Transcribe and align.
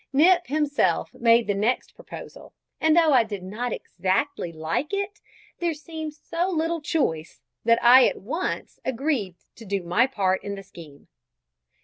Nip 0.11 0.47
himself 0.47 1.13
made 1.13 1.45
the 1.45 1.53
next 1.53 1.93
proposal, 1.93 2.55
and 2.79 2.97
though 2.97 3.13
I 3.13 3.23
did 3.23 3.43
not 3.43 3.71
exactly 3.71 4.51
like 4.51 4.93
it, 4.95 5.19
there 5.59 5.75
seemed 5.75 6.15
so 6.15 6.49
little 6.49 6.81
choice, 6.81 7.39
that 7.65 7.77
I 7.83 8.07
at 8.07 8.19
once 8.19 8.79
agreed 8.83 9.35
to 9.57 9.63
do 9.63 9.83
my 9.83 10.07
part 10.07 10.43
in 10.43 10.55
the 10.55 10.63
scheme. 10.63 11.07